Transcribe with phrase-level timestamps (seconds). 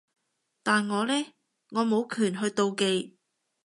[0.63, 1.13] 但我呢？
[1.69, 3.19] 我冇權去妒忌